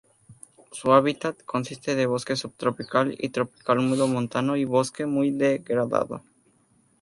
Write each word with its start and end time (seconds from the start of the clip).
Su 0.71 0.93
hábitat 0.93 1.43
consiste 1.45 1.93
de 1.93 2.07
bosque 2.07 2.35
subtropical 2.35 3.13
y 3.19 3.29
tropical 3.29 3.77
húmedo 3.77 4.07
montano 4.07 4.55
y 4.57 4.65
bosque 4.65 5.05
muy 5.05 5.29
degradado. 5.29 6.23